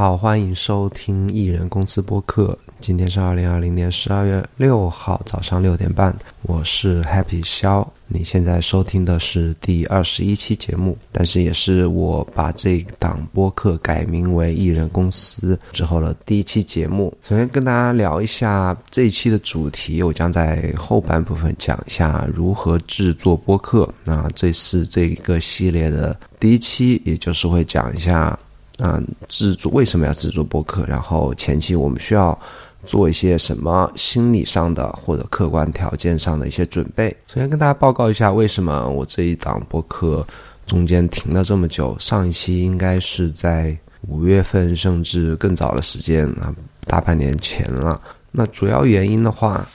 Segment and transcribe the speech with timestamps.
[0.00, 2.58] 好，欢迎收听艺人公司播客。
[2.80, 7.86] 今天是二零二零年十二月六号早上六点半，我是 Happy 肖。
[8.08, 17.14] 你现在收听的是第二十一期节目，但是也是我把这档播客改名为艺人公司之后的第一期节目。
[17.22, 23.86] 首先跟大家聊一下这一期的主题，我将在后半部分讲一下如何制作播客。
[24.06, 28.38] 那这是这一个系列的第一期，也就是会讲一下。
[28.82, 30.84] 嗯，制作为什么要制作播客？
[30.86, 32.38] 然后前期我们需要
[32.86, 37.14] 做一些什么心理上的或者客观条件上的一些准备。
[37.26, 40.26] 首先跟大家报告一下，为什么我这一档播客
[40.66, 41.94] 中间停了这么久？
[41.98, 43.76] 上一期应该是在
[44.08, 46.54] 五月份，甚至更早的时间啊，
[46.86, 48.00] 大半年前了。
[48.30, 49.66] 那主要原因的话，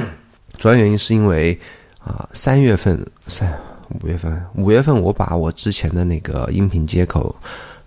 [0.56, 1.58] 主要原因是因为
[1.98, 3.52] 啊，三月份三
[4.02, 7.34] 五月份五月份我把我之前的那个音频接口。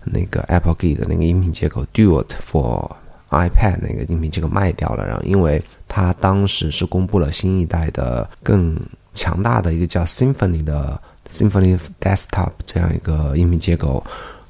[0.04, 2.90] 那个 Apple Key 的那个音频接口 Duet for
[3.30, 8.78] iPad 那个音频接口卖掉了，然后因为它当时是公布了新一代的更
[9.14, 14.02] 强大的一个叫 Symphony 的 Symphony Desktop 这样一个音频接口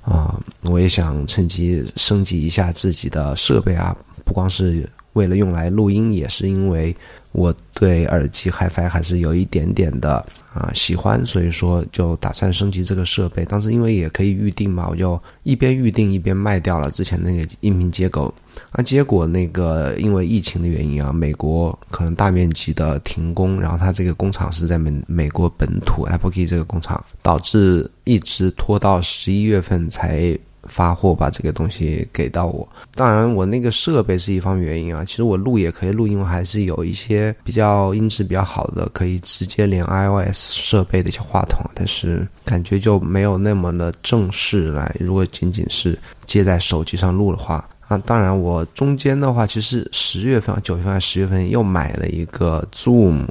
[0.03, 6.95] 啊，我也想趁机升级一下自己的设备啊，不光是为了用来录音，也是因为
[7.33, 10.25] 我对耳机 HiFi 还是有一点点的。
[10.55, 13.45] 啊，喜欢，所以说就打算升级这个设备。
[13.45, 18.33] 当时因为也可以预定嘛，我就一边预定一边卖掉了之前那个音频接口。
[18.71, 30.37] 啊，结果那个因为疫情的原因啊，美国可能大面积的停工，然后它这个工厂是在美美国本土 Apple Key 这个工厂，导致一直拖到十一月份才。
[30.69, 35.05] 发货把这个东西给到我，当然我那个设备是一方原因啊。
[35.05, 44.95] 其实我录也可以录，因为还是有一些比较音质比较好的，可以直接连 iOS 设备的一些话筒，但是感觉就没有那么的正式来。
[45.01, 53.27] 如果仅仅是接在手机上录的话，啊，当然我中间的话，其实十月份、九月份、十月份又买了一个 Zoom，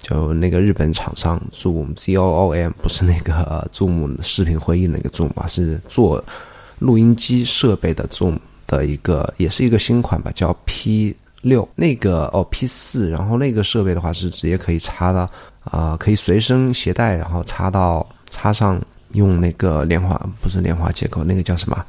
[0.00, 6.24] 就那个日本厂商 Zoom Z O O M，不是那个 Zoom 视频会议那个 Zoom 啊，是做。
[6.78, 11.66] 录音机设备的 Zoom 的一个，也是一个新款吧，叫 P 六。
[11.74, 15.30] 那个哦 P 四，然后那个设备的话是直接可以插到
[15.64, 18.80] 啊，可以随身携带，然后插到插上
[19.12, 21.84] 用那个莲花不是莲花接口，那个叫什么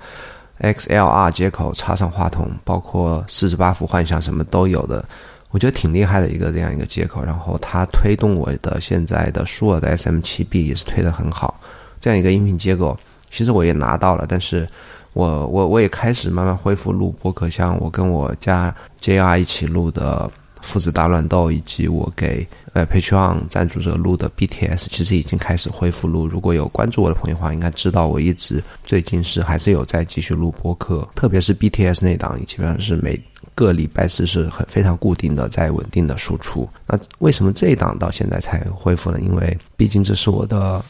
[0.62, 5.04] XLR 接口插上话筒，包括四十八伏幻想什么都有的，
[5.50, 7.24] 我觉得挺厉害的一个这样一个接口。
[7.24, 11.60] 然后它推动我的现在的舒尔的 SM 七 B 也是推的很好，
[12.00, 12.98] 这样一个音频接口。
[13.30, 14.68] 其实我也拿到了，但是
[15.14, 20.30] 我我我也开始慢慢恢复录播客，像我跟我家 JR 一起录的
[20.62, 26.28] 《父子大乱斗》，以及我给呃 Patreon 赞助者录的 BTS，其实已经开始恢复录。
[26.28, 33.20] 如果有关注我的朋友的话，应该知道我一直最近是还是有在继续录播客，特别是 BTS 那档，基本上是每
[33.56, 36.68] 个礼拜四是很非常固定的在稳定的输出。
[36.86, 39.20] 那为什么这一档到现在才恢复呢？
[39.20, 40.84] 因为毕竟这是我的。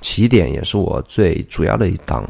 [0.00, 2.28] 起点也是我最主要的一档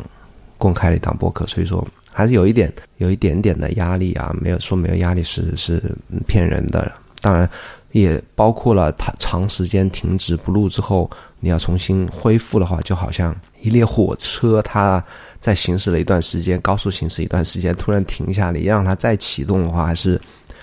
[0.59, 5.83] 公开的一档播客，所以说还是有一点有一点点的压力啊，没有说没有压力是是
[6.27, 6.91] 骗人的。
[7.23, 7.49] 当然
[7.93, 11.09] 也包括了它长时间停止不录之后，
[11.39, 15.03] 你要重新恢复的话，就好像一列火车，它
[15.41, 20.21] 在行驶了一段时间，高速行驶一段时间，突然停下来，让它再启动的话，还是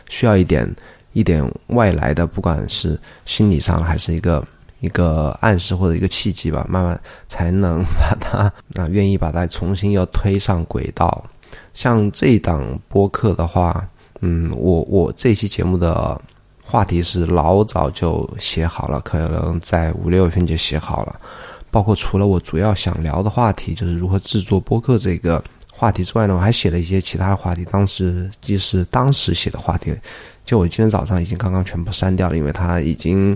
[0.09, 0.67] 需要一点
[1.13, 4.45] 一点外来的，不管是心理上还是一个。
[4.79, 11.23] 一个暗示或者一个契机吧，慢慢才能把它啊，愿意把它重新又推上轨道。
[11.73, 13.87] 像这档播客的话，
[14.21, 16.19] 嗯，我我这期节目的
[16.61, 21.19] 话题是老早就写好了，可能在五六月份就写好了。
[21.71, 27.65] 包括除了我主要想聊的话题，就是如何制作播客这个话题之外呢，我还写了一些其他的话题。
[27.65, 29.95] 当时即是当时写的话题，
[30.45, 33.35] 就我今天早上已经刚刚全部删掉了，因为它已经。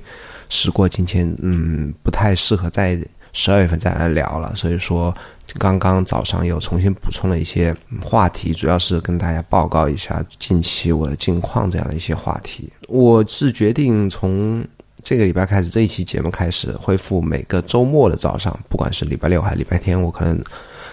[0.52, 3.00] 时过境迁，嗯，不太适合在
[3.32, 4.54] 十二月份再来聊了。
[4.54, 5.16] 所以说，
[5.58, 12.70] 刚刚早上又重新补充了一些话题，主要是跟大家报告一下近期我的近况这样的一些话题。
[12.90, 14.62] 我是决定从
[15.02, 20.38] 这个礼拜开始，这一期节目开始恢复每个周末的早上，不管是礼拜六还是礼拜天，我可能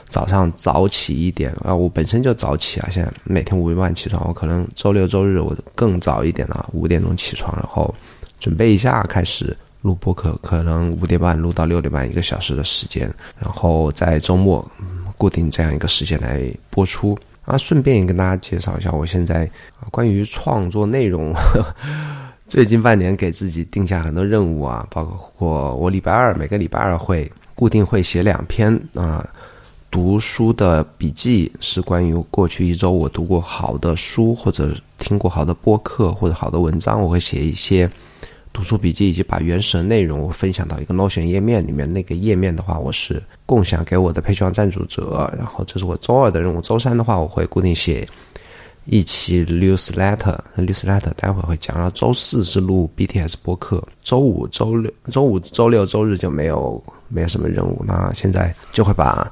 [0.09, 1.75] 早上早起一点啊。
[1.75, 7.93] 我本身就早起啊，现在每天五点半起床，我可能周六周日我更早一点了，五点钟起床，然后。
[8.41, 14.67] 准备一下，开始录播客，可能五点半录到六点半，一个小时的时间，然后在周末
[15.17, 17.19] 固定这样一个时间来播出。
[17.45, 19.51] 啊，顺便也跟大家介绍一下，我现在
[19.91, 21.33] 关于创作内容，
[22.47, 29.27] 最近半年给自己定下很多任务啊，包括我礼拜二每个礼拜二会固定会写两篇啊
[29.91, 37.91] 读书的笔记是关于过去一周我读过好的书，或者听过好的播客，或者好的文章，我会写一些
[38.59, 41.91] 读书笔记，以及把原始的内容我分享到一个 Notion 页面里面。
[41.93, 45.33] 那个页面的话，我是共享给我的 Patreon 赞助者。
[45.39, 48.05] 然后这是我周二的任务，周三的话我会固定写
[48.85, 51.77] 一期 Newsletter，Newsletter 待会儿会讲。
[51.77, 57.85] 然后周四是录 BTS 播客，周五、周六、周五、周六、周日就没有没有什么任务。
[57.87, 59.31] 那现在就会把。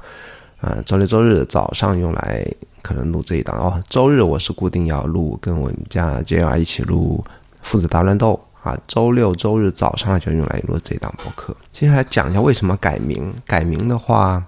[0.61, 2.47] 啊，周六周日早上用来
[2.81, 3.83] 可能录这一档哦。
[3.89, 7.23] 周日我是固定要录，跟我们家 JR 一起录
[7.61, 8.77] 父子大乱斗啊。
[8.87, 11.55] 周六周日早上就用来录这档播客。
[11.71, 13.33] 接下来讲一下为什么改名。
[13.45, 14.43] 改名的话，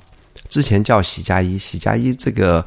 [0.48, 2.66] 之前叫喜加一，喜加一这个。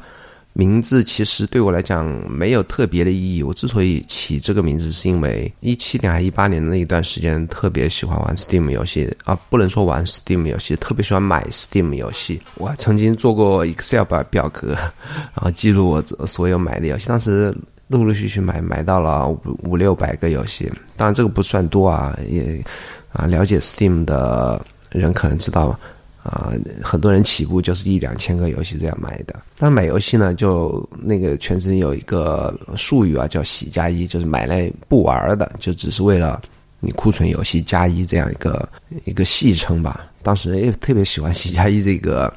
[0.55, 3.41] 名字其实对我来讲没有特别的意义。
[3.41, 12.39] 我之所以起这个名字，是因为一七年还一八年的那一段时间，特别喜欢玩 Steam 游戏啊，不能说玩 Steam 游戏，特别喜欢买 Steam 游戏。
[12.59, 17.07] 我曾经做过 Excel 表表格，然后记录我所有买的游戏。
[17.07, 17.51] 当时
[17.87, 22.63] 陆陆续续买买到了五五六百个游戏，当然这个不算多啊，也
[23.11, 25.77] 啊了解 Steam 的人可能知道。
[26.23, 29.35] 啊，很多人起步就是一两千个游戏这样买的。
[29.57, 36.41] 但买游戏呢，就那个全程有一个术语啊，叫“喜加一”，就是买来不玩的，就只是为了
[36.79, 38.69] 你库存游戏加一这样一个
[39.03, 40.05] 一个戏称吧。
[40.21, 42.33] 当时也特别喜欢“喜加一”这个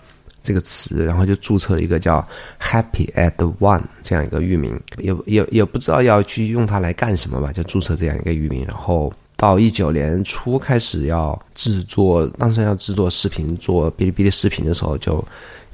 [0.47, 2.27] 这个词，然后就注册了一个叫
[2.61, 9.13] “Happy at One” 这样一个域名，也也也不知道要去用它来干什么吧，就注册这样一个域名，然后。
[9.39, 15.23] 到一九年初开始要制作，当时要制作视频，做哔哩哔哩视频的时候，就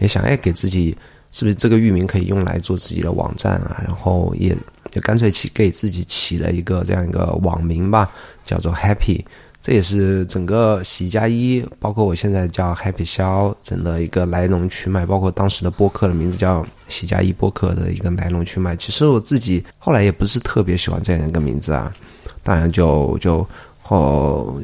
[0.01, 0.91] 也想，哎，给自己
[1.31, 3.81] 是不是这个域名可以用来做自己的网站啊？
[3.87, 4.53] 然后也
[4.91, 8.11] 就干脆起给自己起了一个这样一个网名吧，
[8.45, 9.25] 叫做 Happy。
[9.63, 18.75] 这也是整个喜加一，包括我现在叫 Happy 肖，整的一个来龙去脉，包括当时的播客的名字叫喜加一播客的一个来龙去脉。
[18.75, 21.95] 其实我自己后来也不是特别喜欢这样一个名字啊。
[22.43, 23.47] 当然，就就
[23.81, 24.61] 后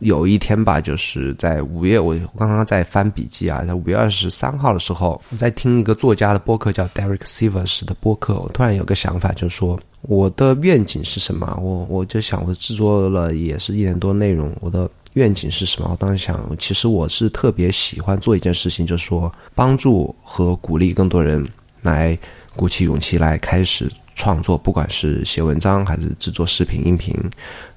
[0.00, 11.58] 有一天吧，就是在五月，我刚刚在翻笔记啊，在五月二十三号的时候，我在听一个作家的播客，叫 Derek Sivers 的播客，我突然有个想法，就是说我的愿景是什么？
[11.60, 15.88] 我我就想，我制作了也是一年多内容，我的愿景是什么？
[15.90, 21.44] 我当时想，其实我是特别喜欢做一件事情，就是说帮助和鼓励更多人
[21.82, 22.16] 来
[22.54, 23.90] 鼓起勇气来开始。
[24.20, 27.14] 创作，不管是写文章还是制作视频、音频，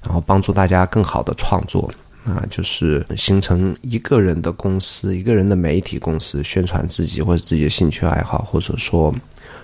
[0.02, 1.88] 然后帮助大家更好的创作，
[2.24, 9.12] 啊，就是形成一个人的公司，一个人的媒体公司，宣传自己或者自己的兴趣爱好，或者说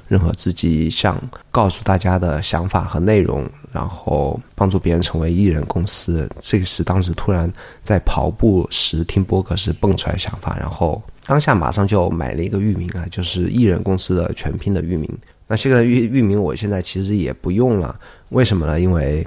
[0.09, 1.21] 任何自己想
[1.51, 6.29] 告诉大家的想法和内容，然后帮助别人成为艺人公司。
[6.41, 7.53] 这个是当时突然
[7.83, 15.09] 在跑步时听播客时蹦出来想法，然后当下马上就买了一个域名啊，就是艺人公司的全拼的域名。
[15.47, 17.99] 那这个域域名我现在其实也不用了，
[18.31, 18.81] 为什么呢？
[18.81, 19.27] 因为，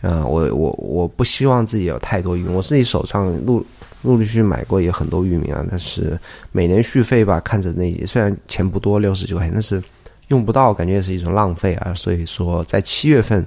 [0.00, 3.64] 呃，我我我不希望自己有太多域名，我自己手上陆
[4.02, 6.18] 陆陆续续买过也很多域名啊，但是
[6.52, 9.82] 每年续费吧，看着那虽然钱不多六十九块钱，但是
[10.28, 11.92] 用不到，感觉也是一种浪费啊。
[11.94, 13.44] 所以说，在七月份，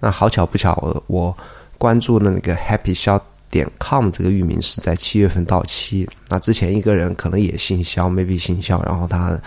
[0.00, 1.36] 那好巧不巧，我我
[1.78, 6.08] 关注的那个 Happy Shop 点 com 这个域名是在七月份到期。
[6.28, 9.38] 那之前一个人可能也姓肖，maybe 姓肖，然后他。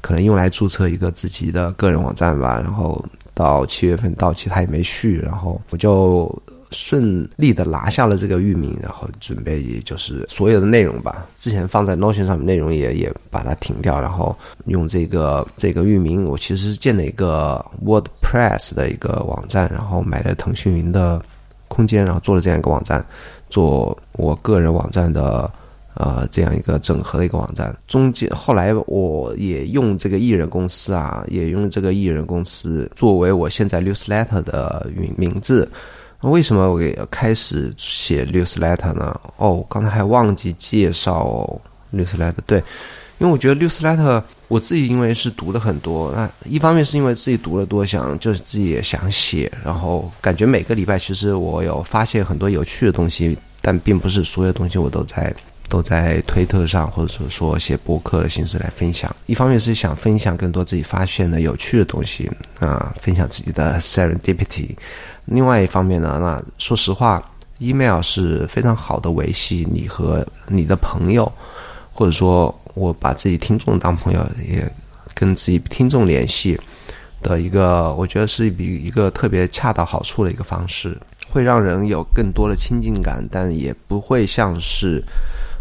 [0.00, 3.02] 可能用来注册一个自己的个人网站吧，然后
[3.34, 6.32] 到七月份到期他也没续，然后我就
[6.70, 14.36] 顺利的拿下了这个域名，然后准备就是所有的内容吧，之前放在 Notion 上面内容也也把它停掉，然后
[14.66, 21.20] 用这个这个域名，我其实是建了一个 WordPress 的一个网站，然后买了腾讯云的
[21.68, 23.04] 空间，然后做了这样一个网站，
[23.50, 25.50] 做我个人网站的。
[25.94, 35.70] 呃，这样一个整合的一个网站，中间后来我也用这个艺人公司啊，也用这个艺人公司作为我现在 newsletter 的名名字。
[36.20, 39.20] 为什么我给开始写 newsletter 呢？
[39.36, 41.46] 哦，刚才还忘记介绍
[41.92, 42.34] newsletter。
[42.46, 42.58] 对，
[43.18, 55.32] 因为我觉得 newsletter 我自己因为是读了很多，那一方面是因为自己读了多，想就是自己也想写，然后感觉每个礼拜其实我有发现很多有趣的东西，但并不是所有东西我都在。
[55.68, 59.14] 都在推特上，或者说写博客的形式来分享。
[59.26, 62.30] 一方面是想分享更多自己发现的有趣的东西
[62.60, 64.70] 啊，分享自己的 serendipity。
[65.24, 67.22] 另外一方面呢，那说实话
[67.58, 71.30] ，email 是非常好的维系你和你的朋友，
[71.92, 74.70] 或者说我把自己听众当朋友，也
[75.14, 76.60] 跟自己听众联系
[77.22, 80.96] 的一个，我觉得是比一个特别恰到好处的一个方式，
[81.30, 85.02] 会让人有更多的亲近感，但也不会像是。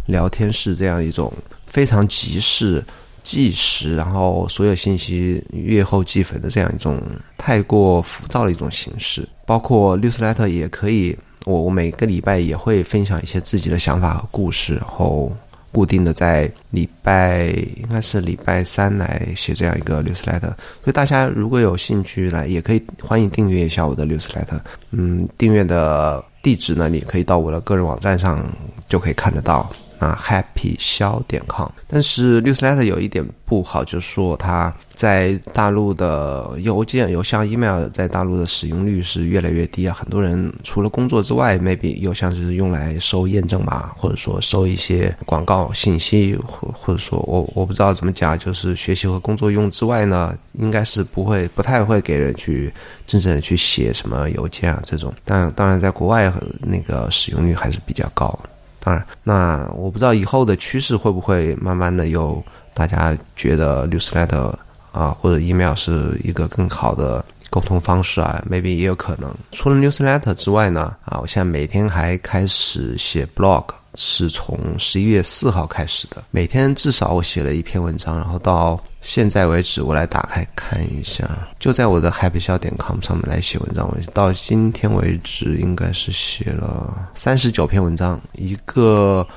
[0.05, 1.31] 聊天室这样一种
[1.65, 2.83] 非常即时
[3.23, 7.01] 即时，然后所有信息阅后即焚的这样一种
[7.37, 9.27] 太过浮躁的一种形式。
[9.45, 15.31] 包括 newsletter 也可以，我我每个礼拜也会分享一些自己的想法和故事，然后
[15.71, 20.41] 固定的在礼拜应该是礼拜三来写这样一个 newsletter。
[20.41, 24.59] 所以大家如果有兴趣来，也可以欢迎订阅一下我的 newsletter。
[24.91, 28.45] 嗯，订阅的地址呢，你可以到我的个人网站上
[28.87, 29.71] 就可以看得到。
[30.03, 39.95] 啊，happy 肖点 com，但是 newsletter 有一点不好，就是说它在大陆的邮件、邮箱、email 在大陆的使用率是越来越低啊。
[39.97, 52.73] 很多人除了工作之外，maybe 邮箱就是用来收验证码，或者说收一些广告信息，或或者说我我不知道怎么讲，就是学习和工作用之外呢，应该是不会不太会给人去
[53.05, 55.13] 真正的去写什么邮件啊这种。
[55.23, 58.37] 但当然，在国外那个使用率还是比较高。
[58.83, 64.53] 当然，那我不知道以后的趋势会不会慢慢的有大家觉得 newsletter
[64.91, 69.33] 啊或者 email 是一个更好的沟通方式啊，maybe 也有可能。
[69.51, 73.63] 除了 newsletter 之外呢，啊，我现在每天还开始写 blog。
[73.95, 81.29] 是从十一月四号开始的，每天至少我写了一篇文章，然后到现在为止，我来打开看一下，
[81.59, 83.87] 就在我的 happy 笑点 com 上面来写文章。
[83.87, 89.27] 我到今天为止，应该是写了三十九篇文章，一个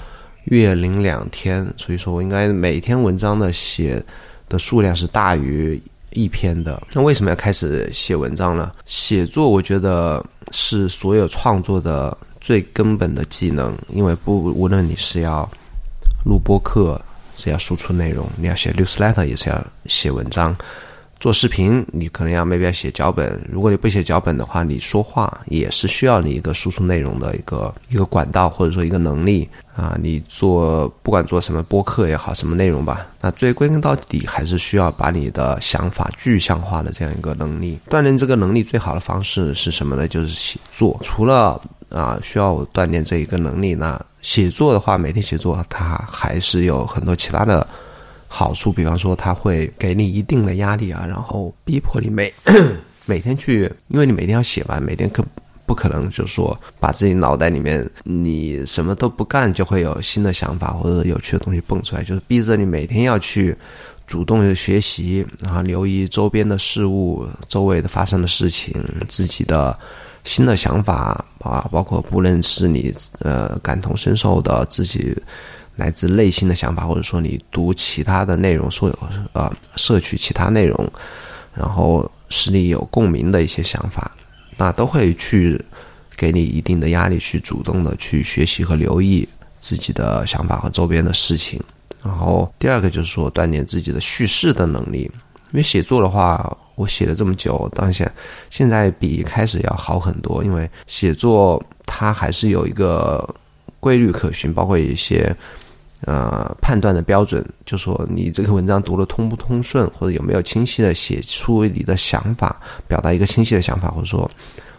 [0.45, 4.03] 月零两天，所以说我应该每天文章的写
[4.49, 5.79] 的数量是大于
[6.13, 6.81] 一篇的。
[6.95, 8.73] 那为什么要开始写文章呢？
[8.87, 12.17] 写作，我觉得是所有创作的。
[12.39, 15.51] 最根本的技能，因为不无论你是要
[16.25, 17.01] 录播课，
[17.37, 20.57] 是要输出内容，你要写 newsletter，也是要写文章。
[21.19, 23.43] 做视频，你可能要没必要写脚本。
[23.51, 29.97] 如果你不写脚本的话，你说话也是需要你一个输出内容的一个一个管道，或者说一个能力啊。
[30.01, 37.79] 你做不管做什么播客也好，什么内容吧，那最归根到底还是需要把你的想法具象化的这样一个能力。
[37.89, 40.07] 锻炼这个能力最好的方式是什么呢？
[40.07, 41.01] 就是写作。
[41.03, 47.67] 除了啊，需要我锻炼这一个能力，那写作的话，每天写作，它还是有很多其他的。
[48.39, 52.31] 好处，比方说，他会给你一定的压力啊，然后逼迫你每
[53.07, 55.25] 每天去，因为你每天要写完，每天可
[55.65, 63.57] 不可能就是说把自己脑袋里面你什么都不干，就会有新的想法或者有趣的东西蹦出来，就是逼着你每天要去
[64.07, 68.75] 主动的学习，然后留意周边的事物、周围的发生的事情、
[69.09, 69.75] 自己的
[70.25, 75.17] 新的想法啊，包括不论是你呃感同身受的自己。
[75.77, 78.99] 来自内心的想法，或者说你读其他的内容，所有
[79.35, 80.91] 呃摄取其他内容，
[81.55, 84.11] 然后使你有共鸣的一些想法，
[84.57, 85.63] 那都会去
[86.17, 89.29] 给你一定的压力，去主动的去学习和留意
[89.61, 91.63] 自己的想法和周边的事情。
[92.03, 98.11] 然后第二个就是说锻炼自己的叙事的能力，因为写作的话，我写了这么久，当下
[98.49, 103.29] 现在比一开始要好很多，因为写作它还是有一个
[103.79, 105.37] 规律可循，包括一些。
[106.07, 114.31] 呃，判断的标准，就说你这个文章读的通不通顺，或者有没有清晰的写出你的想法，表达一个清晰的想法，或者说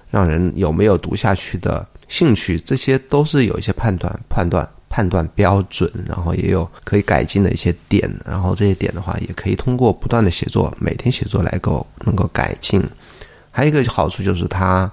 [0.10, 12.82] 让人有没有读下去的兴趣，这些都是有一些判断、判断、判断标准，然后也有可以改进的一些点，然后这些点的话，也可以通过不断的写作，每天写作来够能够改进。
[13.52, 14.90] 还有一个好处就是它。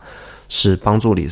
[0.50, 1.26] 是帮助你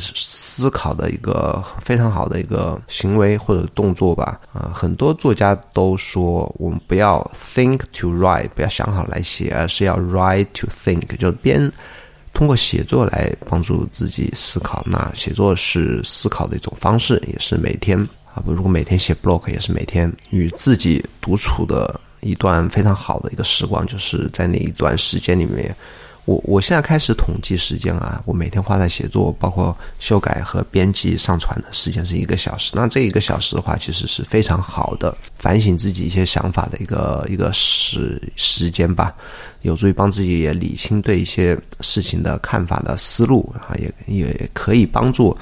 [0.55, 4.39] 思考的一个非常好的一个行为或者动作吧。
[4.53, 7.19] 啊，很多作家都说，我们不要
[7.55, 11.71] think to write，不要想好来写，而是要 write to think，就是边
[12.33, 14.83] 通过写作来帮助自己思考。
[14.85, 17.97] 那写作是思考的一种方式，也是每天
[18.35, 25.75] 啊，不如果每天写 blog，也是每天与自己独处的一段非常好的一个时光，就是在那一段时间里面。
[26.25, 32.71] 我我现在开始统计时间啊，我每天花在写作，包括修改和编辑、上传的时间是一个小时。
[32.75, 39.13] 那这一个小时的话，其实是非常好的反省自己一些想法的一个一个时时间吧，
[39.63, 45.37] 有助于帮自己也理清对一些事情的看法的思路啊，也也可以帮助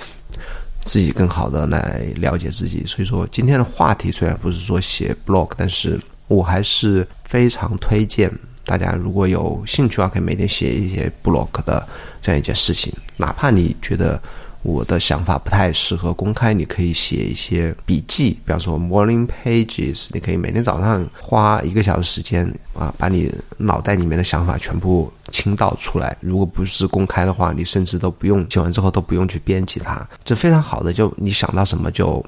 [0.83, 2.83] 自己更好的来了解自己。
[2.87, 8.31] 所以说，今天的话题虽然不是说写 blog，但是我还是非常推荐。
[8.71, 11.85] 大家如果有兴趣的话，可以每天写一些 blog 的
[12.21, 12.93] 这样一件事情。
[13.17, 14.17] 哪怕你觉得
[14.61, 20.05] 我的想法不太适合公开，你可以写一些笔记，比方说 morning pages。
[20.13, 26.15] 你可以每天早上花一个小时时间啊，把你脑袋里面的想法全部倾倒出来。
[26.21, 30.93] 如果不是公开的话，你甚至都不用写完之后都不用去编辑它，这非常好的。
[30.93, 32.25] 就你想到什么就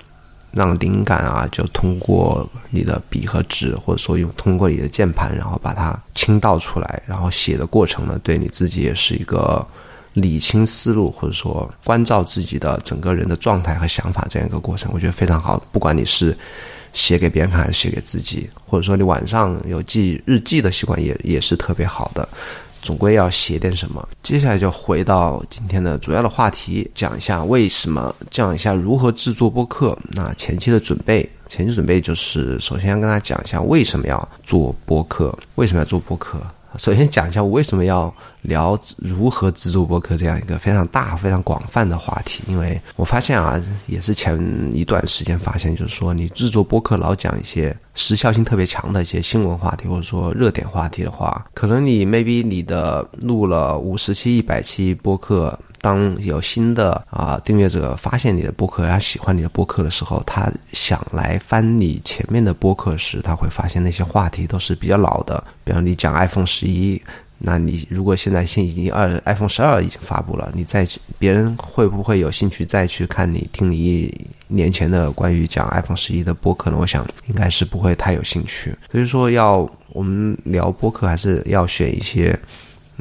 [0.53, 9.65] 让灵感啊，就通过你的笔和纸，或者说用通过你的键盘，然后把它倾倒出来，然后写的过程呢，对你自己也是一个
[10.13, 15.57] 理清思路，或者说关照自己的整个人的状态和想法这样一个过程，我觉得非常好。
[15.71, 16.37] 不管你是
[16.93, 22.29] 写给别人看还是写给自己，或者说你晚上有记日记的习惯，也也是特别好的。
[22.83, 24.07] 总归要写点什么。
[24.21, 29.97] 接下来就回到今天的主要的话题，讲一下为什么，讲一下如何制作播客。
[30.11, 36.37] 那前期的准备，前期准备就是首先要跟大家讲一下为什么要做播客，为什么要做播客。
[36.77, 38.13] 首先讲一下我为什么要
[38.43, 44.39] 聊如何制作播客这样一个非常大、非常广泛的话题，因为我发现啊，也是前
[44.73, 55.57] 一段时间发现，就是说你制作播客老讲一些时效性特别强的一些新闻话题，或者说热点话题的话，可能你 maybe 你的录了五十期、一百期播客。
[55.81, 65.43] 当有新的啊订阅者发现你的播客，他喜欢你的播客的时候，他想来翻你前面的播客时，他会发现那些话题都是比较老的。
[65.65, 67.03] 比方你讲 iPhone 十一，
[67.45, 76.77] 那你如果现在现已经二 iPhone 十二已经发布了，你再去别人会不会有兴趣再去看你听你一年前的关于讲 iPhone 十一的播客呢？
[76.79, 78.73] 我想应该是不会太有兴趣。
[78.91, 82.39] 所以说，要我们聊播客，还是要选一些。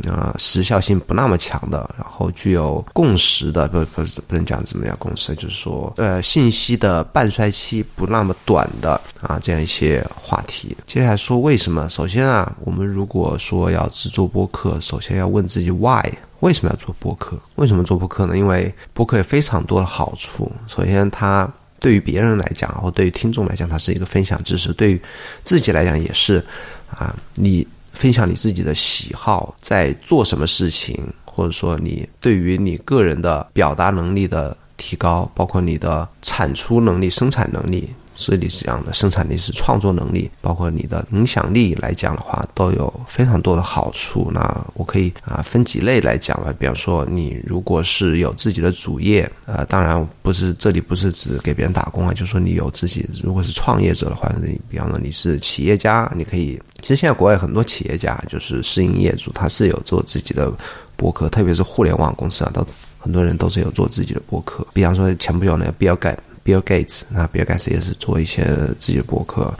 [0.04, 10.74] 呃，时效性不那么强的，然后具有共识的，不不是不能讲怎么样共识，就是说，呃，信息的半衰期不那么短的啊，这样一些话题。
[10.86, 11.86] 接下来说为什么？
[11.90, 17.38] 首先啊，我们如果说要制作播客，首先要问自己 why，为什么要做播客？
[17.56, 18.38] 为什么做播客呢？
[18.38, 20.50] 因为播客有非常多的好处。
[20.66, 21.46] 首先，它
[21.78, 25.02] 对于别人来讲，或对于听众来讲，它是一个分享知识；对于
[25.44, 26.42] 自己来讲，也是
[26.90, 27.66] 啊，你。
[27.92, 37.88] 分享你自己的喜好，在做什么事情，或者说你对于你个人的表达能力的提高，包括你的产出能力、生产能力。
[38.14, 44.30] 所以你是这样的，生产力是创作能力，包括你的影响力来讲的话，都有非常多的好处。
[44.32, 46.54] 那我可以啊分几类来讲吧。
[46.58, 56.60] 比方说，你如果是有自己的主业，呃，当然不是这里不是指给别人打工啊，就说你有自己，如果是创业者的话，你比方说你是企业家，你可以。
[56.82, 60.52] 其实现在国外很多企业家就是私营业主，他是有做自己的
[60.96, 62.66] 博客，特别是互联网公司啊，都
[62.98, 64.66] 很多人都是有做自己的博客。
[64.72, 66.16] 比方说前不久那个比尔盖。
[66.44, 68.44] Bill Gates，啊 Bill Gates 也是做一些
[68.78, 69.52] 自己的博客，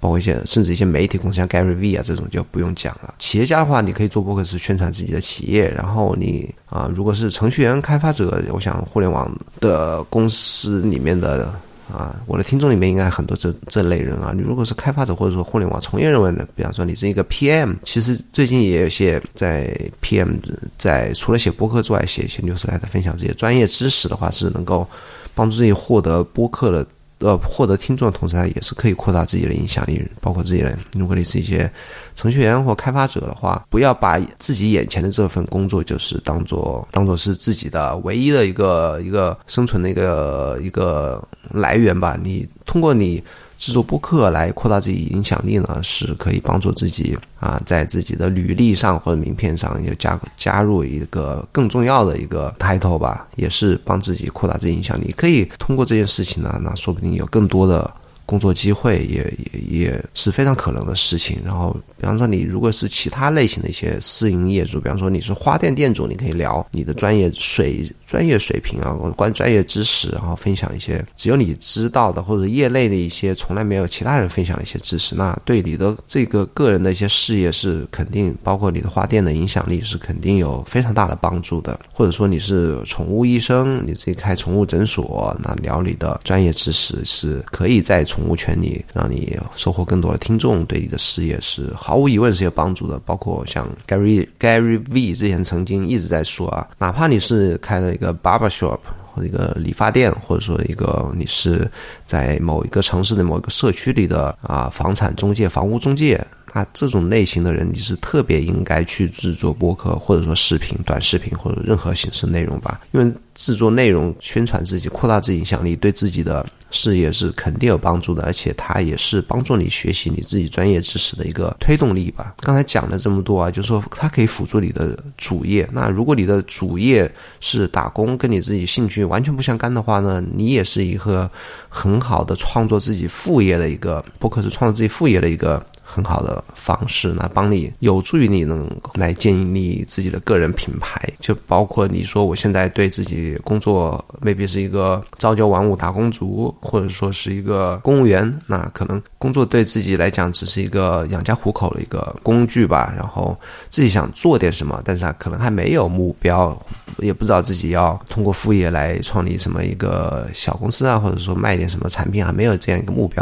[0.00, 3.14] 包括一些甚至一些媒体公司，像 Gary V 啊这种就不用讲了。
[3.18, 11.52] 企业家的话，你可以做博客是宣传自己的企业，然后你啊，如果是程序员、开发者，我想互联网的公司里面的
[11.92, 14.32] 啊，我的听众里面应该很多这这类人啊。
[14.34, 19.70] 你如果是开发者或者说互联网从业人员的，比方说你是一个 PM，其实最近也有些在
[20.02, 20.36] PM
[20.78, 24.88] 在除了写博客之外，写一些 newsletter 分享这些专业知识的话，是能够。
[25.34, 26.86] 帮助自己获得播客的，
[27.18, 30.78] 呃，获得听众的同时，也是可以扩大自己的影响力，包括自己人。
[30.92, 31.70] 如果你是一些
[32.14, 42.18] 程序员或开发者的话，不要把自己眼前的这份工作就是当做当做是自己的唯一的一个一个生存的一个一个来源吧。
[42.22, 43.22] 你通过你。
[43.60, 55.12] 制作播客来扩大自己影响力呢，是可以帮助自己啊，在自己的履历上或者名片上又加加入一个更重要的一个 title 吧，也是帮自己扩大自己影响力。
[55.14, 57.88] 可以通过这件事情呢，那说不定有更多的。
[58.26, 61.38] 工作机会也也也是非常可能的事情。
[61.44, 75.14] 然后，比方说你如果是其他类型的一些私营业主，比方说你是花店店主，你可以聊你的专业水专业水平啊，我关专业知识，然后分享一些只有你知道的或者业内的一些从来没有其他人分享的一些知识。
[75.14, 81.78] 那对你的这个个人的一些事业是肯定，包括你的花店的影响力是肯定有非常大的帮助的。
[81.92, 88.20] 或者说你是宠物医生，你自己开宠物诊所，那聊你的专业知识是可以在宠。
[88.20, 92.98] 物圈里，让你收获更多的听众，对你的事业是毫无疑问是有帮助的。
[93.04, 98.78] 包括像 Gary Gary V 之前曾经一直在说啊，哪怕你是开了一个 barber shop
[99.12, 101.70] 或者一个理发店，或者说一个你是
[102.06, 106.24] 在某一个城市的某一个社区里的啊房产中介、房屋中介。
[106.52, 122.34] 那这种类型的人，你是特别应该去制作播客，或者说视频、短视频或者任何形式内容吧，因为制作内容、宣传自己、扩大自己影响力，对自己的事业是肯定有帮助的，而且它也是帮助你学习你自己专业知识的一个推动力吧。
[122.40, 125.68] 刚才讲了这么多啊，就是说它可以辅助你的主业。
[125.72, 131.30] 那如果你的主业是打工，跟你自己兴趣完全不相干的话呢，你也是一个
[131.68, 135.64] 很好的创作自己副业的一个不可，是创作自己副业的一个。
[135.90, 141.00] 很好的方式，那帮你有助于你能来建立自己的个人品牌。
[141.18, 152.94] 就包括你说我现在对自己工作未必是一个朝九晚五打工族，或者说是一个公务员，那可能工作对自己来讲只是一个养家糊口的一个工具吧。
[152.96, 153.36] 然后
[153.68, 156.56] 自己想做点什么，但是啊，可能还没有目标，
[156.98, 163.20] 也不知道自己要通过副业来创立什么一个小公司啊，或者说卖点什么产品，啊没有这样一个目标。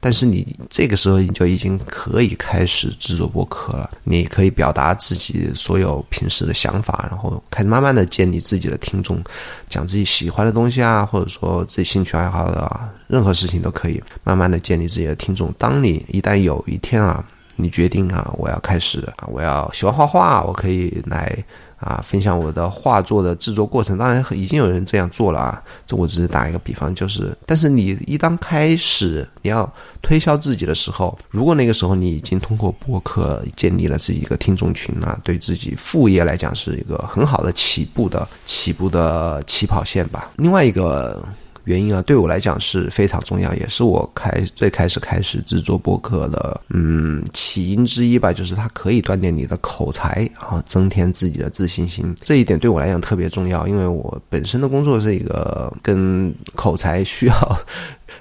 [0.00, 9.22] 但是你这个时候你就已经可以开始制作播客了，你可以表达自己所有平时的想法，然后开始慢慢的建立自己的听众，
[9.68, 15.52] 讲自己喜欢的东西啊，或者说自己兴趣爱好的啊，任何事情都可以慢慢的建立自己的听众。
[15.58, 17.24] 当你一旦有一天啊，
[17.56, 21.36] 你决定啊，我要开始啊，我要喜欢画画，我可以来。
[21.78, 25.62] 啊，分享我的画作的制作过程，当然已经有人这样做了啊。
[25.86, 29.70] 这我只是打一个比方，就是，但是你一旦开始你要
[30.02, 40.30] 推销自己的时候，如果那个时候你已经通过博客建立了自己一个听众群啊，对自己副业来讲是一个很好的起步的起步的起跑线吧。
[40.36, 41.26] 另外一个。
[41.68, 48.32] 原因啊，对我来讲是非常重要，也是我开最开始开始制作播客的，嗯，起因之一吧。
[48.32, 52.14] 就是它可以锻炼你的口才啊，增添自己的自信心。
[52.22, 57.60] 这一点对我来讲特别重要，因为我本身的工作是一个跟口才需要。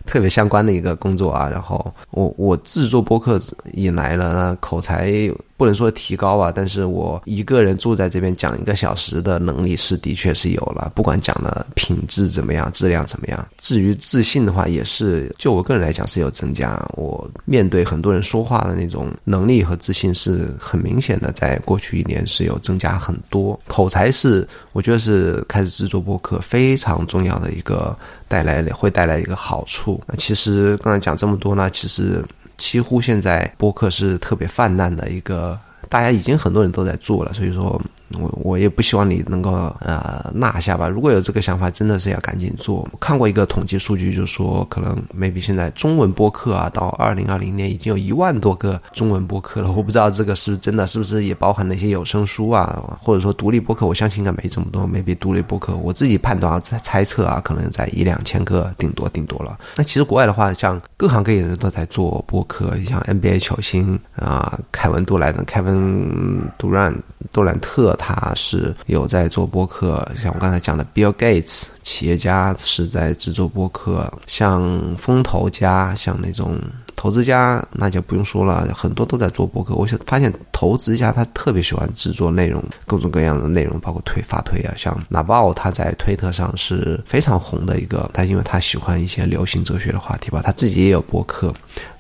[0.06, 3.40] 特别相关的一个工作啊，然后我我制作播客
[3.74, 5.12] 以来了，那口才
[5.56, 13.48] 不能说提高啊，但是我一个人住在这边讲一个小时的能力是的确是有了，不管讲的品质怎么样，质量怎么样。
[13.58, 16.80] 至于自信的话，也是就我个人来讲是有增加。
[16.96, 23.60] 我面对很多人说话的那种能力和自信是很明显的，在过去一年是有增加很多。
[23.68, 27.98] 口才是我觉得是开始制作播客非常重要的一个。
[28.28, 30.02] 带来会带来一个好处。
[30.08, 32.24] 那其实刚才讲这么多呢，其实
[32.58, 35.60] 几乎现在播客是特别泛滥的一个，
[35.90, 37.82] 大家已经很多人都在做了，所以说。
[38.14, 40.88] 我我也不希望你能够呃落下吧。
[40.88, 42.88] 如果有这个想法，真的是要赶紧做。
[43.00, 49.72] 看过一个统计数据，就是说可能 maybe 现在中文播客啊，到二零二零年已经有一万多个中文播客了。
[49.72, 53.86] 我不知道这个是不是真的，是不是也包含了一些有声书啊，或者说独立播客？
[53.86, 54.88] 我相信应该没这么多。
[54.88, 59.58] maybe 独立播客，我自己判断啊，猜猜测啊，可能在一两千个，顶多顶多了。
[59.76, 66.96] 那其实国外的话，像各行各业的人都在做播客，像 NBA 球星啊，凯文杜兰特、凯文杜兰
[67.34, 67.97] 杜兰特。
[67.98, 76.58] 他是有在做播客，像我刚才讲的 Bill Gates 企业家是在制作播客，像风投家，像那种
[76.96, 79.76] 投资家，那就不用说了，很多都在做播客。
[79.76, 91.54] 我发现投资家他特别喜欢制作内容，各种各样的内容，包括推发推啊，像纳宝他在推特上是非常红的一个，他因为他喜欢一些流行哲学的话题吧，他自己也有播客。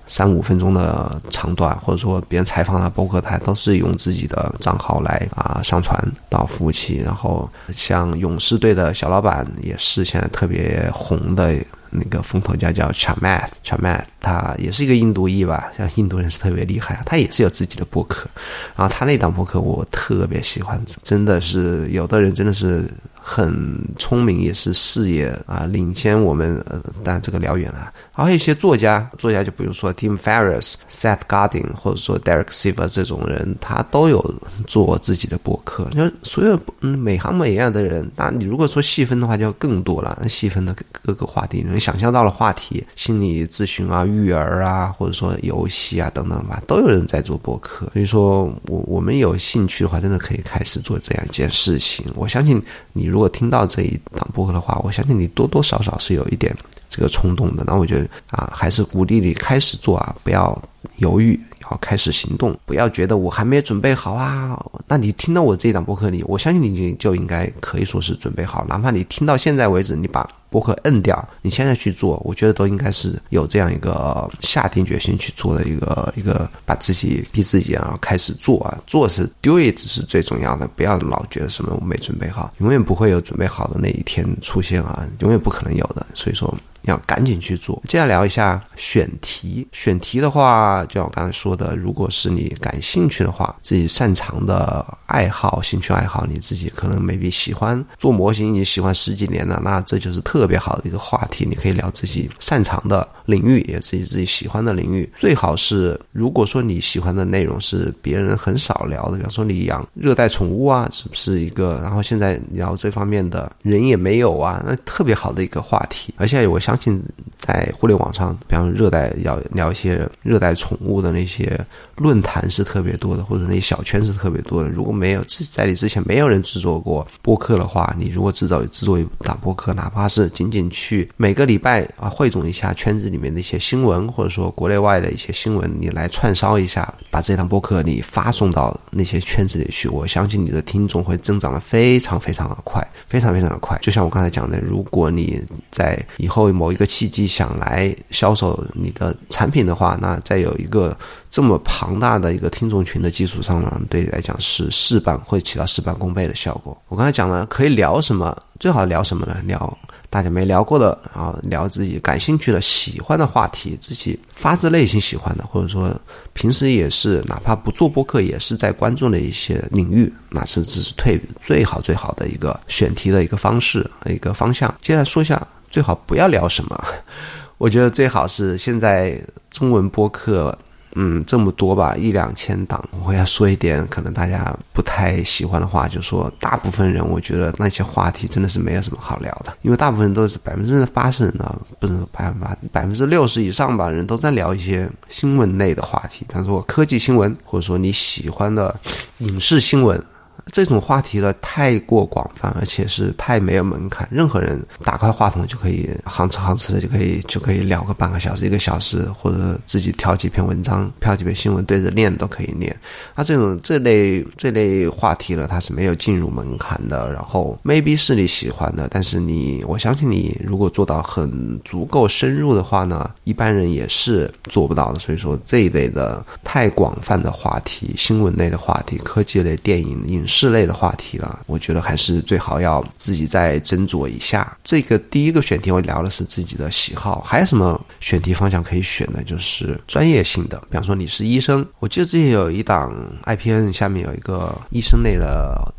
[0.08, 7.02] 三五分钟的长短，或者说别人采访他，包括他都是用自己的账号来啊上传到服务器。
[7.04, 11.56] 然后像勇士队的小老板也是现在特别红的
[11.90, 18.30] 那个风投家叫 Chamat，Chamat，他也是一个印度裔吧，像印度人是特别厉害啊，他也是有自己的博客。
[18.76, 22.86] 然后他那档博客我特别喜欢，真的是有的人真的是。
[23.30, 27.92] 很聪明，也是事业啊领先我们，呃，但这个聊远了。
[28.14, 34.34] 还有一些作家，作家就比如说 Tim Ferriss、Seth Godin，或者说 Derek Sivers 这种人，他都有
[34.66, 35.90] 做自己的博客。
[35.90, 40.18] 就所有嗯每行每业的人，那你如果说细分的话，就更多了。
[40.30, 47.90] 细分的各个话题，能想象到了话题，心理咨询啊、育儿啊，或者说游戏啊等等吧，都有人在做播客。
[47.92, 52.06] 所以说我我们有兴趣的话，真的可以开始做这样一件事情。
[52.16, 52.62] 我相信
[52.94, 56.56] 你如如果听到这一档播客的话，我相信你多多少少是有一点
[56.88, 57.64] 这个冲动的。
[57.66, 60.56] 那我觉得啊，还是鼓励你开始做啊，不要
[60.98, 64.60] 犹豫，好开始行动，不要觉得我还没准备好啊。
[64.88, 68.66] 那你听到我这一档播客里，我相信你就应该可以说是准备好。
[68.68, 70.28] 哪怕你听到现在为止，你把。
[70.50, 86.58] 播客摁掉，你现在去做，我觉得都应该是有这样一个下定决心去做的一个一个，把自己逼自己然后开始做啊，做是 do it 是最重要的，不要老觉得什么我没准备好，永远不会有准备好的那一天出现啊，永远不可能有的，所以说。
[86.90, 87.82] 要赶紧去做。
[87.88, 89.68] 接下来聊一下选题。
[89.72, 101.46] 选题的话，就像我刚才说的，如果是你感兴趣的话，自己擅长的爱好、兴趣爱好，你自己可能 maybe 喜欢做模型，你喜欢十几年了，那这就是特别好的一个话题。
[101.46, 105.10] 你可以聊自己擅长的领域，也自己自己喜欢的领域。
[105.18, 111.80] 最好是，如果说你喜欢的内容是别人很少聊的，比方说你养热带宠物啊，是不是一个？
[111.84, 116.14] 然后现在聊这方面的人也没有啊，那特别好的一个话题。
[116.16, 116.77] 而且我相。
[116.78, 117.04] 相信
[117.38, 121.60] 在互联网上，比方说热带要聊一些热带宠物的那些
[121.96, 124.70] 论坛是特别多的，或者那些小圈是特别多的。
[124.70, 143.76] 如果没有在你之前没有人制作过播客的话，你如果制造制作一档播客，哪怕是仅仅去每个礼拜啊汇总一下圈子里面的一些新闻，或者说国内外的一些新闻，你来串烧一下，把这档播客你发送到那些圈子里去，我相信你的听众会增长的非常非常的快，非常非常的快。
[143.82, 150.98] 就像我刚才讲的，如果你在以后某一个契机想来销售你的产品的话，那再有一个
[151.30, 156.76] 这么庞大的一个听众群的基础上呢，对你来讲是事半会起到事半功倍的效果。
[156.88, 158.36] 我刚才讲了，可以聊什么？
[158.60, 159.38] 最好聊什么呢？
[159.46, 159.78] 聊
[160.10, 165.94] 大家没聊过的，然后聊自己感兴趣的、喜欢的话题，自己发自内心喜欢的，或者说
[166.34, 174.74] 平时也是哪怕不做播客，也是在关注的一些领域，那是这是最最好最好的一个选题的一个方式、一个方向。
[174.82, 175.46] 接下来说一下，
[175.78, 176.86] 最好不要聊什么。
[177.60, 179.16] 我觉得最好是现在
[179.52, 180.58] 中文播客，
[180.96, 182.84] 嗯，这么多吧，一两千档。
[183.06, 198.76] 我要说一点可能大家不太喜欢的话，就说大部分人，我觉得那些话题真的是没有什么好聊的，因为大部分都是百分之八十人呢，不是百分之八，百分之六十以上吧，人都在聊一些新闻类的话题，比方说科技新闻，或者说你喜欢的
[199.20, 200.04] 影视新闻。
[200.52, 212.76] 这种话题呢太过广泛，而且是太没有门槛，任何人打开话筒就可以行哧行哧的就可以就可以聊个半个小时、一个小时，或者自己挑几篇文章、挑几篇新闻对着念都可以念。
[213.16, 217.12] 那这种这类这类话题呢，它是没有进入门槛的。
[217.12, 225.00] 然后 maybe 是你喜欢的，但是你我相信你如果做到很足够深入的话呢，一般人也是做不到的。
[225.00, 230.48] 所以说这一类的太广泛的话题、新闻类的话题、科技类、电影、影视。
[230.48, 234.58] 之类的话题了，我觉得还是最好要自己再斟酌一下。
[234.64, 239.22] 这个第一个选题我聊的是自己的喜好，还有什么选题方向可以选呢？
[239.26, 242.94] 就是专业性的，比方说你是医生，我记得之前有一档
[243.26, 245.74] IPN 下面有一个医生类的。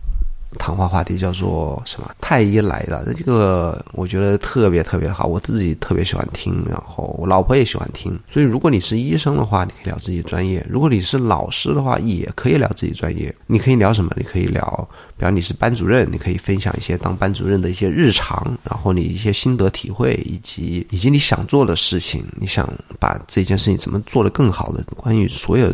[0.59, 2.11] 谈话话题叫做什么？
[2.21, 8.19] 太医来了，那这个我觉得特别特别好，我自己特别喜欢听，然后我老婆也喜欢听。
[8.27, 13.35] 所以如果你是医生的话，你可以聊自己专业；如果你是老师的话，也可以聊自己专业。
[13.47, 14.11] 你可以聊什么？
[14.17, 14.89] 你可以聊。
[15.19, 25.69] 比方你是班主任，你可以分享一些当班主任的一些日常，然后你一些心得体会，以及以及你想做的事情，你想把这件事情怎么做得更好的，关于所有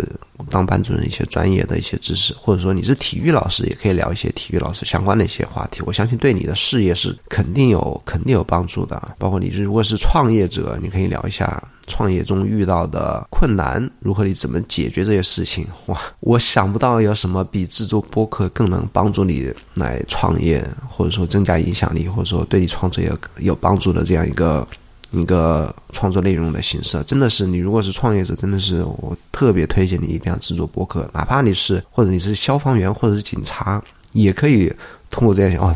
[0.48, 5.82] 当班主任一些专业的一些知识，或者说你是体育老师，也可以聊一些体育老师相关的一些话题。
[5.84, 9.14] 我相信对你的事业是肯定有肯定有帮助的。
[9.18, 11.62] 包括你如果是创业者，你可以聊一下。
[11.86, 15.66] 创业中遇到的困难，如何你怎么解决这些事情？
[15.86, 24.66] 哇，我想不到有什么比制作播客更能帮助你来创业，或者说增加影响力，或者说对你创作有有帮助的这样一个
[25.10, 27.02] 一个创作内容的形式。
[27.04, 34.72] 真的是，你如果是创业者，真的是我特别推荐你一定要制作播客，哪怕你是或者你是消防员或者是警察，也可以
[35.10, 35.74] 通过这样哦。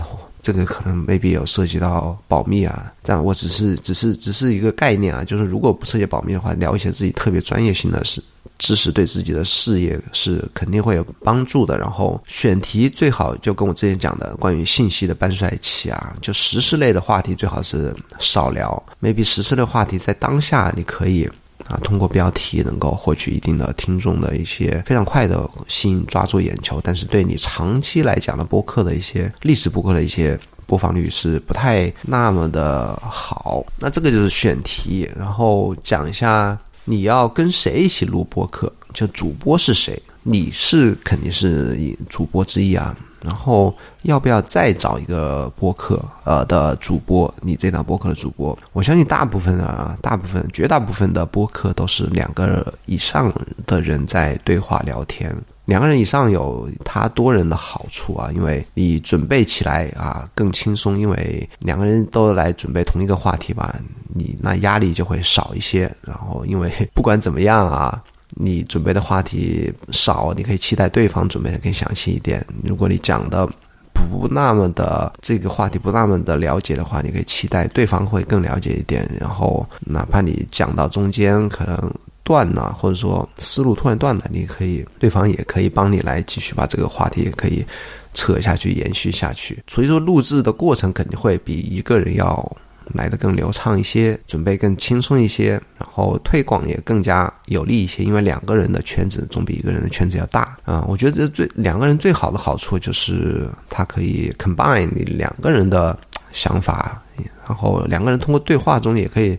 [0.49, 8.23] 这个可能未必有涉及到保密啊，但我只是只是只是一个概念啊，就是如果不涉及保密的话，聊一些自己特别专业性的事
[8.57, 11.77] 知识，对自己的事业是肯定会有帮助的。
[11.77, 18.83] 然后选题最好就跟我之前讲的关于信息的半衰期啊，就时事类的话题最好是少聊。
[19.03, 21.29] maybe 时事类话题在当下你可以。
[21.67, 33.65] 啊，通过标题能够获取一定的听众的一些非常快的吸引抓住眼球，但是对你长期来讲的播客的一些历史播客的一些播放率是不太那么的好。
[33.81, 42.97] 那这个就是选题，然后讲一下你要跟谁一起录播客，就主播是谁，你是肯定是主播之一啊。
[43.23, 47.33] 然后要不要再找一个播客呃的主播？
[47.41, 53.33] 你这档播客的主播，我相信大部分啊，大部分绝大部分的播客都是两个以上
[53.67, 55.35] 的人在对话聊天。
[55.65, 63.79] 两个人以上有他多人的好处啊，因为你准备起来啊更轻松，因为两个人都来准备同一个话题吧，
[64.15, 65.91] 你那压力就会少一些。
[66.01, 68.03] 然后因为不管怎么样啊。
[68.41, 72.47] 你准备的话题少，你可以期待对方准备的更详细一点。
[72.63, 73.45] 如果你讲的
[73.93, 79.11] 不那么的这个话题不那么的了解的话，你可以期待对方会更了解一点。
[79.19, 87.67] 然后，哪怕你讲到中间可能断了，或者说思路突然断了，你可以对方也可以帮你来继续把这个话题也可以
[88.15, 89.61] 扯下去延续下去。
[89.67, 92.57] 所以说，录制的过程肯定会比一个人要。
[92.95, 98.03] 来的更流畅一些，准备更轻松一些，然后推广也更加有利一些。
[98.03, 100.85] 因为两个人的圈子总比一个人的圈子要大啊！
[100.89, 105.99] 我觉得这最两个人最好的好处就是它可以 combine 你两个人的
[106.33, 107.03] 想法，
[107.47, 109.39] 然后两个人通过对话中也可以。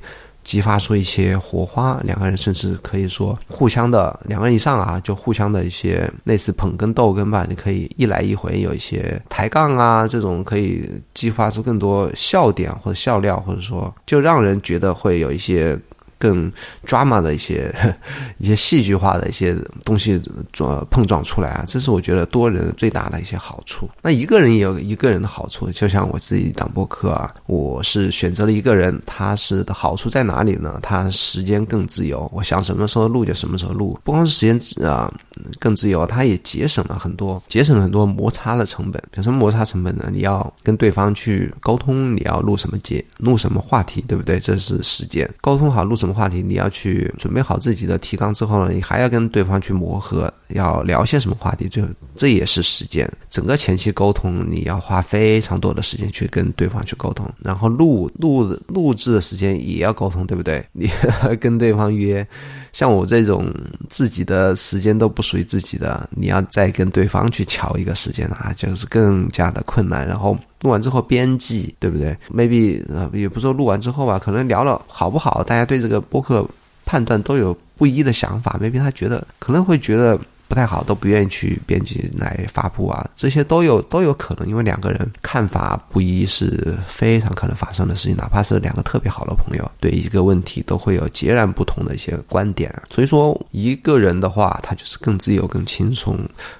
[0.49, 15.77] 激发出一些火花，两个人甚至可以说互相的两个人以上啊，就互相的一些类似捧哏逗哏吧，你可以一来一回有一些抬杠啊，这种可以激发出更多笑点或者笑料，或者说就让人觉得会有一些。
[16.19, 16.51] 更
[16.85, 17.73] drama 的一些
[18.37, 20.21] 一些戏剧化的一些东西
[20.53, 23.89] 做碰撞出来啊，这是我觉得多人最大的一些好处。
[24.03, 30.77] 那一个人也有一个人的好处，就像我自己当播客啊，我是选择了一个人，他是的好处在哪里呢？
[30.83, 35.09] 他时间更自由，我想什么时候录就什么时候录，不光是时间啊
[35.57, 39.01] 更自由，他也节省了很多节省了很多摩擦的成本。
[39.23, 40.09] 什么摩擦成本呢？
[40.11, 44.37] 你要跟对方去沟通，你要录什么节，录什么话题，对不对？
[44.39, 46.08] 这是时间沟通好录什么。
[46.13, 51.83] 话题你要去准备好自己的提纲之后呢，你还要跟对方去磨合，要聊些什么话题，就
[52.15, 53.09] 这也是时间。
[53.29, 60.63] 整个前期沟通你要花非常多的时间去跟对方去沟通，然后录录录制的时间也要沟通，对不对？
[60.71, 60.89] 你
[61.39, 62.25] 跟对方约，
[62.71, 63.53] 像我这种
[63.89, 70.07] 自己的时间都不属于自己的，你要再跟对方去瞧一个时间啊，就是更加的困难。
[70.07, 70.37] 然后。
[70.61, 76.45] 录完之后编辑，对不对？maybe 呃，也不说录完之后吧，可能聊了好不好，大家对这个播客
[76.83, 78.59] 判断都有不一的想法。
[78.61, 80.19] maybe 他觉得可能会觉得
[80.49, 88.17] 不太好，都不愿意去编辑来发布啊，这些都有都有可能，因为两个人看法不一是非常可能发生的事情。
[88.17, 92.73] 哪怕是两个特别好的朋友，对一个问题都会有截然不同的一些观点。
[92.89, 96.15] 所以说，一个人的话，他就是更自由、更轻松；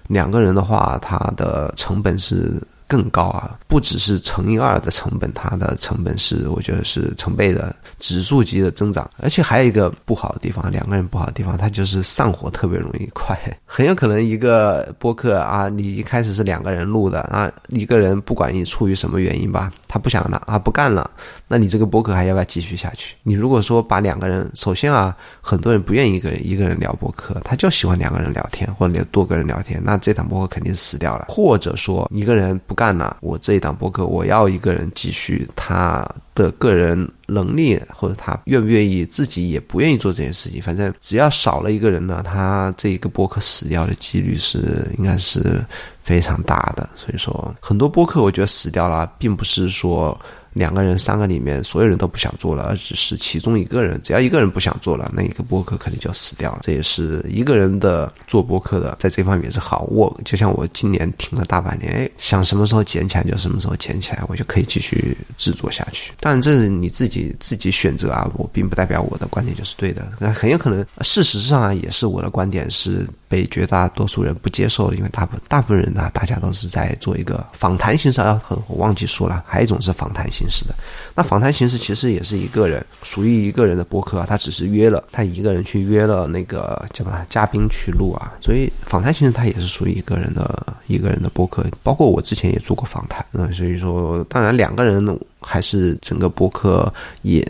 [0.08, 2.62] 两个人的话，他的成本是。
[2.89, 21.12] 更高啊，不只是乘以二的成本，它的成本是我觉得是成倍的指数级的增长，而且还有一个不好的地方，两个人不好的地方，它就是上火特别容易快，很有可能一个播客啊，你一开始是两个人录的啊，一个人不管你出于什么原因吧，他不想了啊，不干了，
[21.49, 23.17] 那你这个博客还要不要继续下去？
[23.23, 32.80] 你如果说把两个人，首先啊，很多人不愿意一个人一个人聊博客，他就喜欢两个人聊天或者多个人聊天，那这档博客肯定死掉了，或者说一个人不。
[32.80, 36.08] 干了，我这一档博客，我要一个人继续，他
[36.41, 40.62] 的个人能力或者他愿不愿意，自己也不愿意做这件事情。
[40.62, 45.63] 反正只要少了一个人呢，他这一个播客死掉的几率是应该是
[46.02, 46.89] 非常大的。
[46.95, 50.17] 所以说，很多播客我觉得死掉了，并不是说。
[50.53, 56.59] 两个人、三个里面，所有人都不想做了，而只是其中一个人，只要一个人不想做了，那一个播客肯定就死掉了。
[56.63, 59.83] 这也是一个人的做播客的，在这方面也是好。
[59.89, 66.13] 我就像我今年停了大半年，哎，想什么时候捡起来就什么时候捡起来，我就可以继续制作下去。
[66.19, 70.12] 当然，这是你自己自己选择啊，我并不代表我的观点就是对的。
[70.19, 80.73] 那很有可能，事实上啊，也是我的观点是被绝大多数人不接受的，因为大部大部分人呢，大家都是在做一个访谈形式啊，我忘记说了，还有一种是访谈形是的，
[81.15, 97.45] 那访谈形式其实也是一个人属于一个人的播客啊，他只是约了他一个人去约了那个叫什么嘉宾去录啊，所以访谈形式它也是属于一个人的一个人的播客，包括我之前也做过访谈，嗯，所以说当然两个人还是整个播客也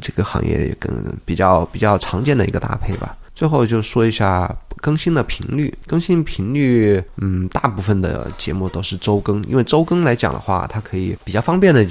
[0.00, 0.92] 这个行业更
[1.24, 3.16] 比较比较常见的一个搭配吧。
[3.34, 4.54] 最后就说一下。
[4.80, 11.82] 更新的频率，更新频率，嗯，大部分的节目都是周更，因为周更来讲的话，它可以比较方便的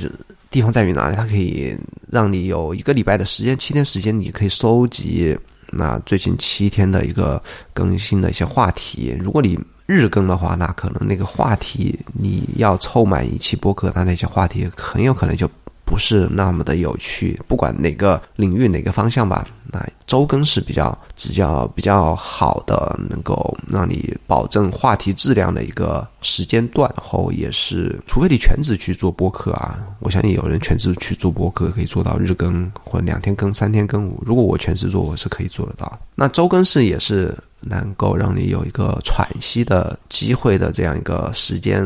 [0.54, 1.16] 地方在于哪里？
[1.18, 1.76] 它可以
[2.10, 5.38] 让你有一个礼拜的时间，七天时间，你可以收集
[5.72, 7.42] 那最近七天的一个
[7.74, 9.18] 更新的一些话题。
[9.20, 15.50] 如果你日更的话，那可能那个话题你要凑满一期播客，它那些话题很有可能就。
[15.86, 26.92] 不是那么的有趣，不管哪个领域哪个方向吧，那周更是比较比较比较好的，能够让你保证话题质量的一个时间段。
[26.96, 34.22] 然后也是，除非你全职去做播客啊，我相信有人全职去做播客可以做到日更或两天更、三天更五。
[34.26, 36.00] 如果我全职做，我是可以做得到。
[36.16, 37.36] 那周更是也是。
[37.66, 41.82] 能够让你有一个喘息的机会的这样一个时间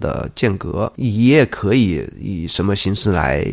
[0.00, 3.46] 的间隔，你也可以以什么形式来？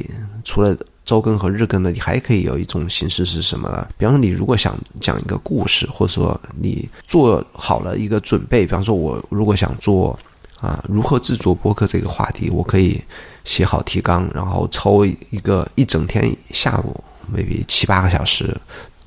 [0.43, 0.75] 除了
[1.07, 1.89] 周更和日更呢？
[1.89, 3.87] 你还可以有一种形式是什么呢？
[3.97, 10.19] 比方说，你如果想讲一个故事，或者说你做好了一个准备，比方说，我如果想做
[10.59, 13.01] 啊如何制作播客这个话题，我可以
[13.45, 17.01] 写好提纲，然后抽一个一整天下午
[17.33, 18.53] ，maybe 七八个小时，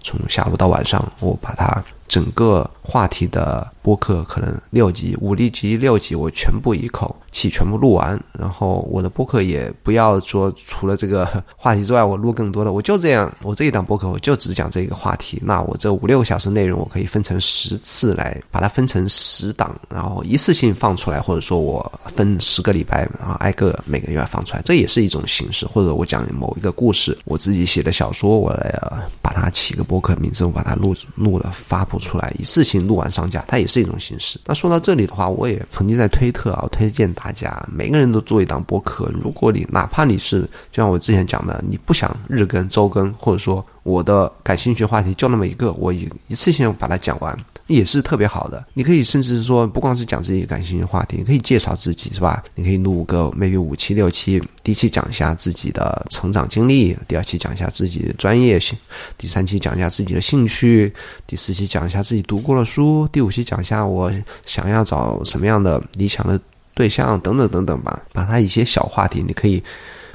[0.03, 1.85] 从下午到晚上，我把它。
[2.09, 8.21] 整个话题的播客可能六集、五六集、六集，我全部一口气全部录完。
[8.37, 11.25] 然后我的播客也不要说除了这个
[11.57, 15.41] 话题之外，我录更多的，我就这样，我这一档播客我就只讲这个话题。
[15.45, 25.65] 那我这五六个小时内容，我可以分成十次来把它分成十档，然后一次性放出来，或者说我分十个礼拜，然后挨个每个月放出来，这也是一种形式。
[25.65, 28.79] 或者我讲某一个故事，我自己写的小说，我来
[29.23, 32.01] 把它起个播客名字，我把它录录了发布。
[32.01, 34.39] 出来一次性录完上架，它也是一种形式。
[34.47, 39.11] 那说到这里的话，我也曾经在推特啊推荐大家，每个人都做一档播客。
[39.13, 40.41] 如果你哪怕你是
[40.73, 47.37] 就像我之前讲的，你不想日更、周更，或者说我的感兴趣话题就那么一个，我一一次性把它讲完。
[47.67, 52.43] 也是特别好的，你可以甚至说，不光是讲自己感兴趣话题，你可以介绍自己，是吧？
[52.57, 58.77] 你可以录个 maybe 五期六期，第一期讲一下自己的成长经历，第二期讲一下自己的专业性，
[59.17, 60.93] 第三期讲一下自己的兴趣，
[61.29, 64.11] 第四期讲一下自己读过的书，第五期讲一下我
[64.45, 66.41] 想要找什么样的理想的
[66.75, 68.03] 对象，等等等等吧。
[68.13, 69.63] 把它一些小话题，你可以。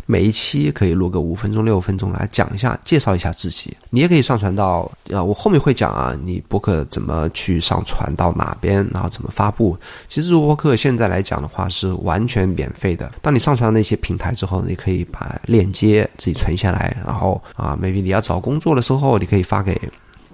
[0.05, 3.75] 每一期可以录个五分钟、六分钟来讲一下，介绍一下自己。
[3.89, 9.77] 你也可以上传到啊，我后面会讲啊，你博客怎么去上传到哪边，然后怎么发布。
[10.07, 13.11] 其实博客现在来讲的话是完全免费的。
[13.21, 19.79] 当你上传那些平台之后，你可以把链接自己存下来，然后啊，maybe 你要找工作的时候，你可以发给。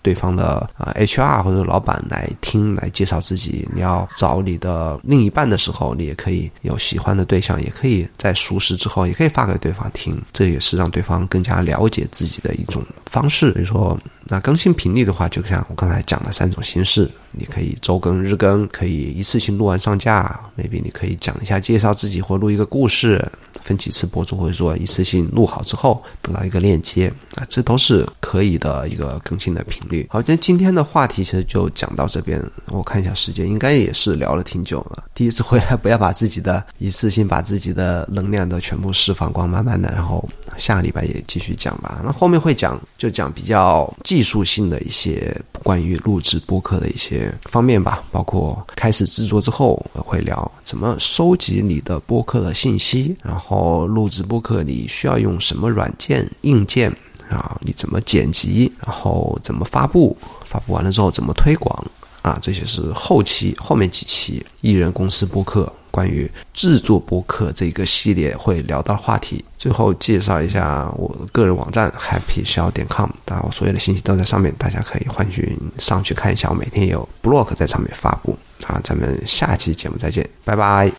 [0.02, 3.68] 对方的啊，HR 或者老板来听来介绍自己。
[3.74, 10.22] 你要找你的另一半的时候，你也可以有喜欢的对象，也可以在熟识之后，也可以发给对方听。
[10.34, 13.52] 这也是让对方更加了解自己的一种方式。
[13.52, 20.39] 比如说，那更新频率的话，就像我刚才讲的三种形式，你可以周更、日更，可以一次性录完上架。
[20.58, 23.24] maybe 你可以讲一下介绍自己，或录一个故事。
[23.62, 30.07] 分几次播出，或者说一次性录好之后得到一个链接啊，这都是可以的一个更新的频率。
[30.09, 32.41] 好，那今天的话题其实就讲到这边。
[32.68, 35.03] 我看一下时间，应该也是聊了挺久了。
[35.14, 42.01] 第一次回来，不要把自己的一次性把自己的能量都全部释放光，慢慢的，然后下个礼拜也继续讲吧。
[42.03, 53.51] 那后面会讲，就讲比较技术性的一些关于录制播客的一些方面吧，包括开始制作之后会聊怎么收集你的播客的信息，然后。
[53.52, 56.89] 哦，录制播客你需要用什么软件硬件
[57.30, 57.60] 啊？
[57.60, 58.72] 你怎么剪辑？
[58.80, 60.16] 然后怎么发布？
[60.45, 61.86] 发布完了之后怎么推广？
[62.22, 69.43] 啊，这些是后期后面几期艺人公司播客关于制作播客这个系列会聊到的话题。
[69.58, 76.49] 最后介绍一下我个人网站 happy 小点 com，当然我所有的信息都在上面，大家可以欢迎上去看一下。
[76.49, 78.38] 我每天有 blog 在上面发布。
[78.68, 80.89] 啊，咱们下期节目再见，拜拜。